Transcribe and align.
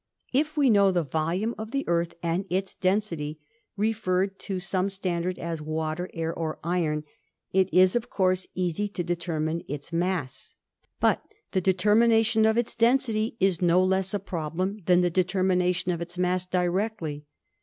If 0.33 0.57
we 0.57 0.71
know 0.71 0.89
the 0.89 1.03
volume 1.03 1.53
of 1.59 1.69
the 1.69 1.87
Earth 1.87 2.15
and 2.23 2.45
its 2.49 2.73
density, 2.73 3.39
re 3.77 3.93
ferred 3.93 4.39
to 4.39 4.59
some 4.59 4.89
standard 4.89 5.37
as 5.37 5.61
water, 5.61 6.09
air 6.11 6.33
or 6.33 6.57
iron, 6.63 7.03
it 7.53 7.71
is 7.71 7.95
of 7.95 8.09
course 8.09 8.47
easy 8.55 8.87
to 8.87 9.03
determine 9.03 9.61
its 9.67 9.93
mass. 9.93 10.55
But 10.99 11.23
the 11.51 11.61
determination 11.61 12.47
of 12.47 12.57
its 12.57 12.73
density 12.73 13.37
is 13.39 13.61
no 13.61 13.83
less 13.83 14.11
a 14.15 14.19
problem 14.19 14.79
than 14.87 15.01
the 15.01 15.11
determination 15.11 15.91
of 15.91 16.01
its 16.01 16.17
mass 16.17 16.47
directly. 16.47 17.27